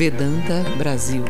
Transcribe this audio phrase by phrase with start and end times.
[0.00, 1.22] Vedanta Brasil.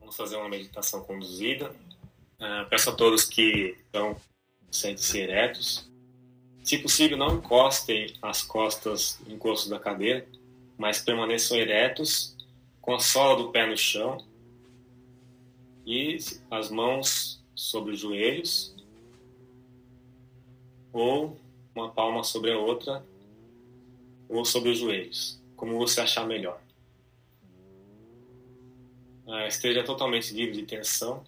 [0.00, 1.70] Vamos fazer uma meditação conduzida.
[2.40, 4.16] Uh, peço a todos que estão
[4.70, 5.92] sentem-se eretos.
[6.64, 10.26] Se possível, não encostem as costas no encosto da cadeira,
[10.78, 12.34] mas permaneçam eretos,
[12.80, 14.16] com a sola do pé no chão
[15.84, 16.16] e
[16.50, 18.74] as mãos sobre os joelhos
[20.90, 21.36] ou
[21.74, 23.04] uma palma sobre a outra
[24.28, 26.60] ou sobre os joelhos, como você achar melhor.
[29.26, 31.24] Ah, esteja totalmente livre de tensão.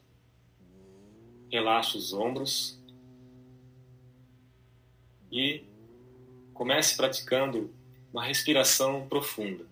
[1.50, 2.78] Relaxe os ombros
[5.30, 5.64] e
[6.52, 7.72] comece praticando
[8.12, 9.64] uma respiração profunda.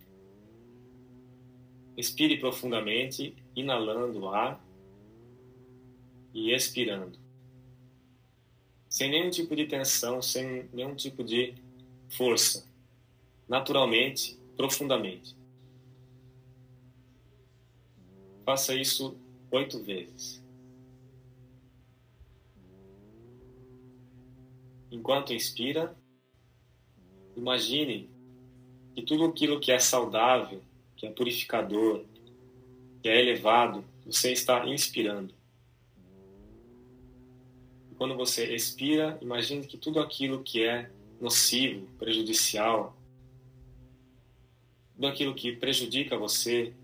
[1.96, 4.64] Respire profundamente, inalando o ar
[6.32, 7.21] e expirando
[8.92, 11.54] sem nenhum tipo de tensão, sem nenhum tipo de
[12.10, 12.70] força,
[13.48, 15.34] naturalmente, profundamente.
[18.44, 19.16] Faça isso
[19.50, 20.44] oito vezes.
[24.90, 25.96] Enquanto inspira,
[27.34, 28.10] imagine
[28.94, 30.60] que tudo aquilo que é saudável,
[30.96, 32.04] que é purificador,
[33.02, 35.32] que é elevado, você está inspirando
[37.96, 40.90] quando você expira, imagine que tudo aquilo que é
[41.20, 42.96] nocivo, prejudicial,
[44.94, 46.74] tudo aquilo que prejudica você,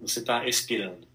[0.00, 1.11] você está expirando.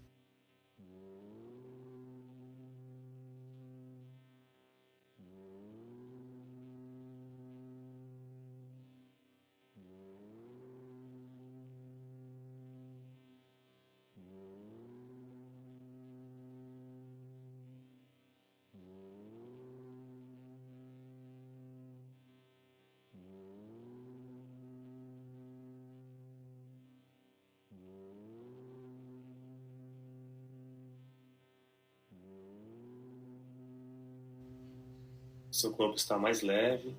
[35.58, 36.96] Seu corpo está mais leve,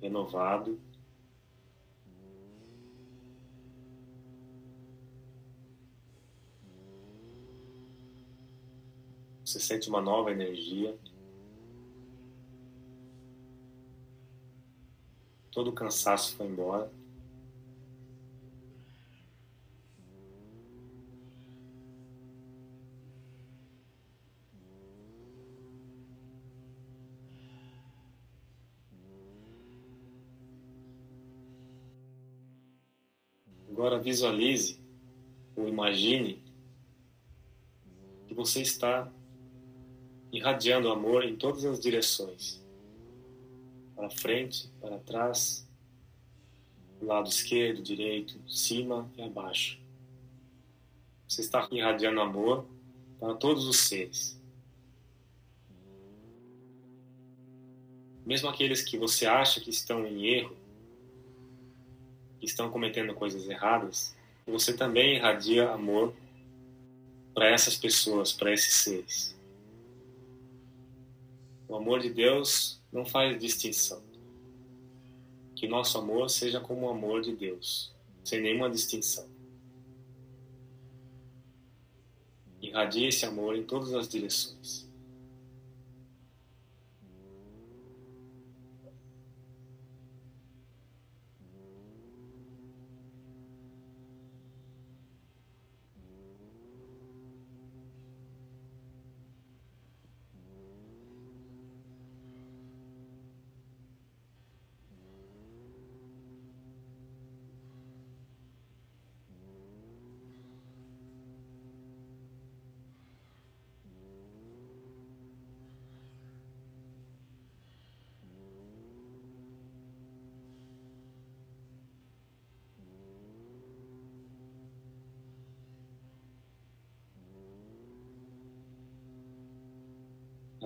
[0.00, 0.80] renovado.
[9.44, 10.96] Você sente uma nova energia.
[15.52, 16.90] Todo o cansaço foi embora.
[33.76, 34.80] Agora visualize
[35.54, 36.42] ou imagine
[38.26, 39.12] que você está
[40.32, 42.64] irradiando amor em todas as direções
[43.94, 45.68] para frente, para trás,
[47.02, 49.78] lado esquerdo, direito, cima e abaixo.
[51.28, 52.66] Você está irradiando amor
[53.20, 54.40] para todos os seres.
[58.24, 60.56] Mesmo aqueles que você acha que estão em erro,
[62.38, 64.16] que estão cometendo coisas erradas,
[64.46, 66.14] você também irradia amor
[67.34, 69.36] para essas pessoas, para esses seres.
[71.68, 74.02] O amor de Deus não faz distinção.
[75.54, 77.94] Que nosso amor seja como o amor de Deus,
[78.24, 79.28] sem nenhuma distinção.
[82.60, 84.85] Irradie esse amor em todas as direções.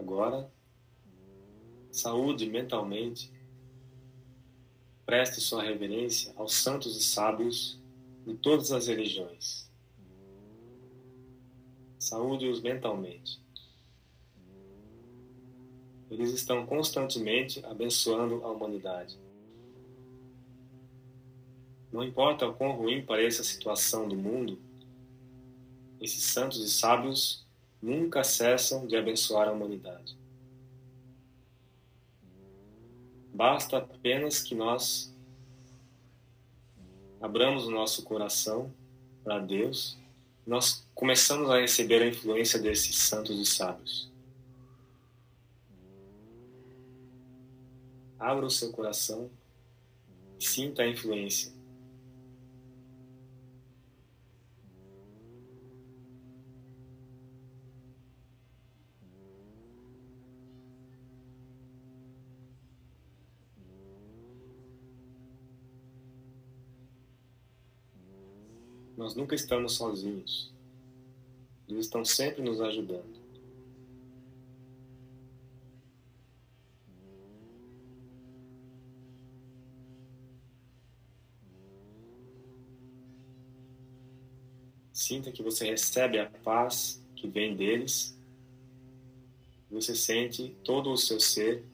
[0.00, 0.50] Agora,
[1.92, 3.30] saúde mentalmente,
[5.04, 7.78] preste sua reverência aos santos e sábios
[8.26, 9.70] de todas as religiões.
[11.98, 13.38] Saúde-os mentalmente.
[16.10, 19.20] Eles estão constantemente abençoando a humanidade.
[21.92, 24.58] Não importa o quão ruim pareça a situação do mundo,
[26.00, 27.49] esses santos e sábios
[27.80, 30.18] nunca cessam de abençoar a humanidade.
[33.32, 35.14] Basta apenas que nós
[37.20, 38.72] abramos o nosso coração
[39.22, 39.98] para Deus,
[40.46, 44.10] nós começamos a receber a influência desses santos e sábios.
[48.18, 49.30] Abra o seu coração
[50.38, 51.52] e sinta a influência.
[69.10, 70.54] Nós nunca estamos sozinhos.
[71.68, 73.18] Eles estão sempre nos ajudando.
[84.92, 88.16] Sinta que você recebe a paz que vem deles.
[89.72, 91.64] Você sente todo o seu ser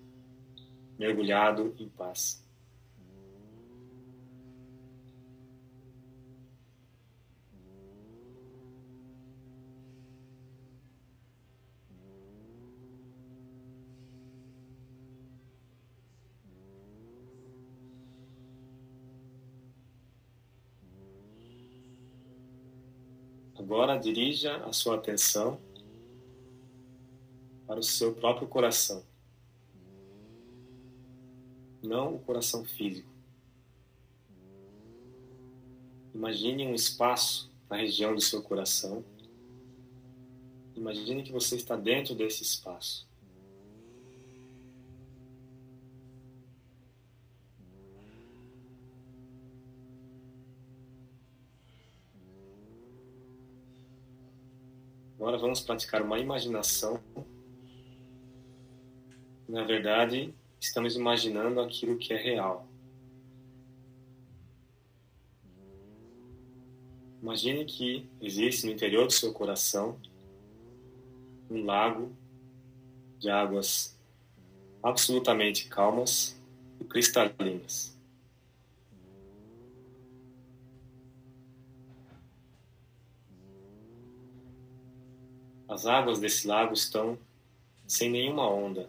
[0.99, 2.46] mergulhado em paz.
[23.59, 25.59] Agora dirija a sua atenção
[27.67, 29.03] para o seu próprio coração,
[31.83, 33.09] não o coração físico.
[36.15, 39.05] Imagine um espaço na região do seu coração.
[40.75, 43.06] Imagine que você está dentro desse espaço.
[55.17, 57.01] Agora vamos praticar uma imaginação.
[59.49, 62.69] Na verdade, estamos imaginando aquilo que é real.
[67.23, 69.99] Imagine que existe no interior do seu coração
[71.51, 72.15] um lago
[73.19, 73.99] de águas
[74.83, 76.39] absolutamente calmas
[76.79, 77.96] e cristalinas.
[85.77, 87.19] As águas desse lago estão
[87.87, 88.89] sem nenhuma onda.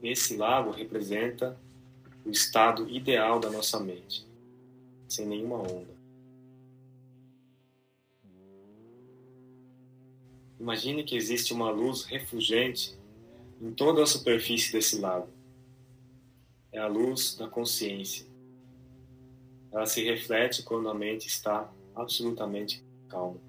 [0.00, 1.58] Esse lago representa
[2.24, 4.24] o estado ideal da nossa mente,
[5.08, 5.92] sem nenhuma onda.
[10.60, 12.96] Imagine que existe uma luz refulgente
[13.60, 15.39] em toda a superfície desse lago
[16.72, 18.26] é a luz da consciência.
[19.72, 23.40] Ela se reflete quando a mente está absolutamente calma.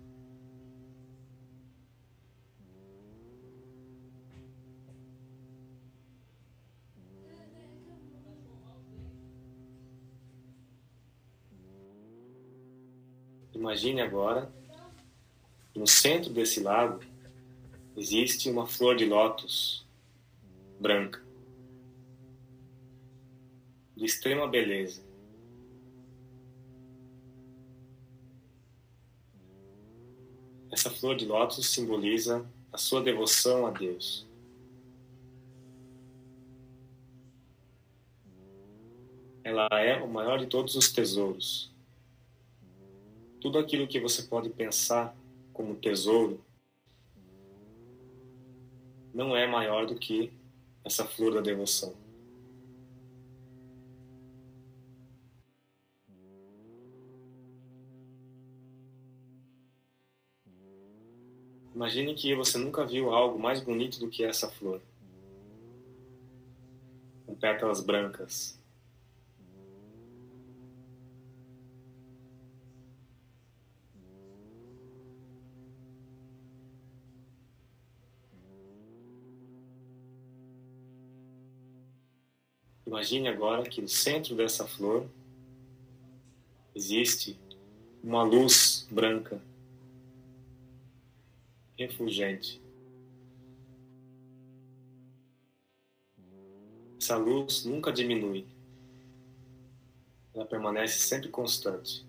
[13.54, 14.52] Imagine agora,
[15.76, 17.00] no centro desse lago,
[17.96, 19.88] existe uma flor de lótus
[20.80, 21.31] branca
[24.01, 25.03] de extrema beleza.
[30.72, 32.43] Essa flor de lótus simboliza
[32.74, 34.27] a sua devoção a Deus.
[39.43, 41.72] Ela é o maior de todos os tesouros.
[43.39, 45.15] Tudo aquilo que você pode pensar
[45.53, 46.43] como tesouro
[49.13, 50.34] não é maior do que
[50.84, 52.01] essa flor da devoção.
[61.82, 64.80] Imagine que você nunca viu algo mais bonito do que essa flor.
[67.26, 68.56] Com pétalas brancas.
[82.86, 85.10] Imagine agora que no centro dessa flor
[86.76, 87.40] existe
[88.04, 89.42] uma luz branca
[91.78, 92.62] refulgente.
[97.01, 98.48] Essa luz nunca diminui.
[100.34, 102.06] Ela permanece sempre constante.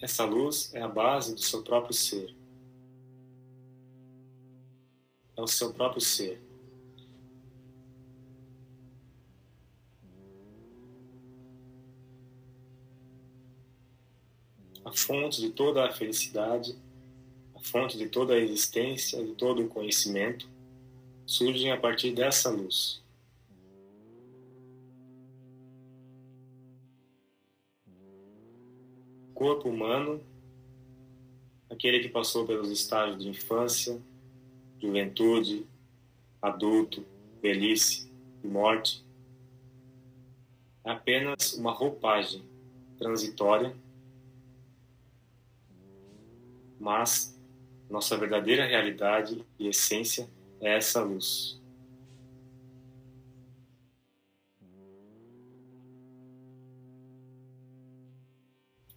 [0.00, 2.34] Essa luz é a base do seu próprio ser.
[5.36, 6.47] É o seu próprio ser.
[14.88, 16.74] A fonte de toda a felicidade,
[17.54, 20.48] a fonte de toda a existência, de todo o conhecimento,
[21.26, 23.02] surgem a partir dessa luz.
[29.34, 30.20] corpo humano,
[31.70, 34.02] aquele que passou pelos estágios de infância,
[34.82, 35.64] juventude,
[36.42, 37.06] adulto,
[37.40, 38.10] velhice
[38.42, 39.06] e morte,
[40.84, 42.42] é apenas uma roupagem
[42.98, 43.76] transitória,
[46.78, 47.38] mas
[47.88, 50.28] nossa verdadeira realidade e essência
[50.60, 51.58] é essa luz.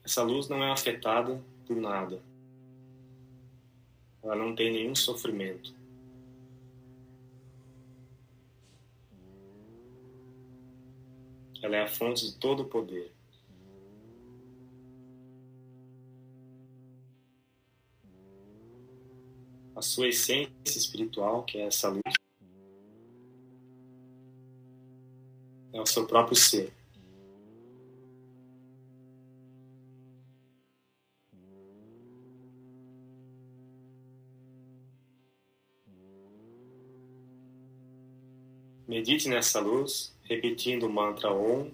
[0.03, 2.21] Essa luz não é afetada por nada.
[4.21, 5.73] Ela não tem nenhum sofrimento.
[11.61, 13.13] Ela é a fonte de todo o poder.
[19.75, 22.13] A sua essência espiritual, que é essa luz,
[25.73, 26.73] é o seu próprio ser.
[38.87, 41.71] Medite nessa luz, repetindo o mantra Om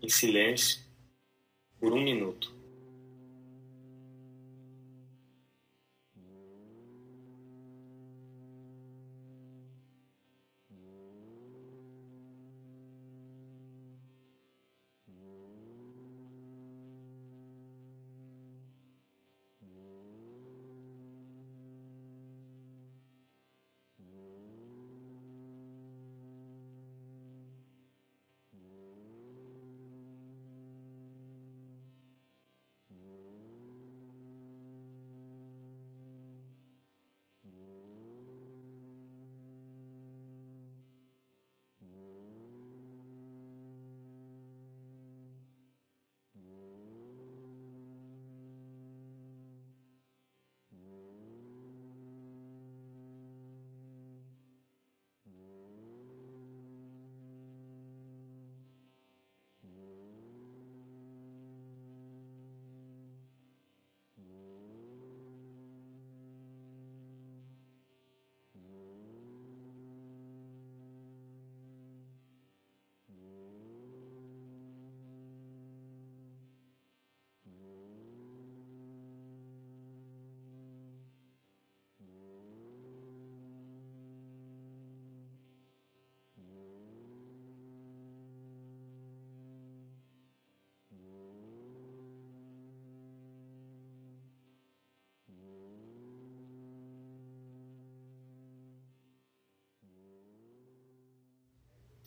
[0.00, 0.80] em silêncio
[1.78, 2.61] por um minuto.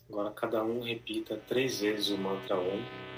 [0.09, 3.14] Agora cada um repita três vezes o mantra Om.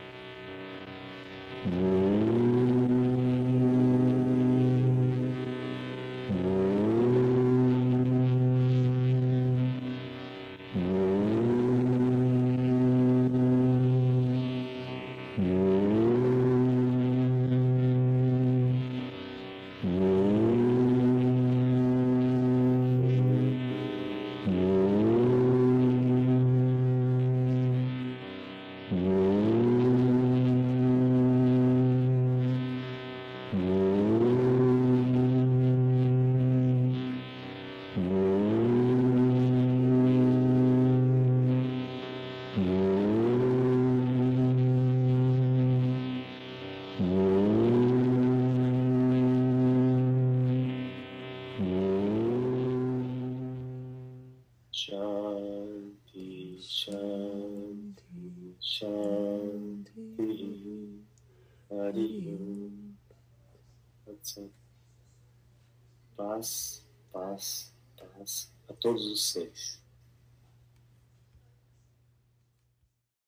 [66.37, 69.81] Paz, paz, paz a todos os seres.